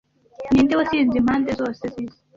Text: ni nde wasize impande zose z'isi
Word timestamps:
ni 0.51 0.61
nde 0.65 0.73
wasize 0.79 1.15
impande 1.21 1.51
zose 1.59 1.83
z'isi 1.93 2.19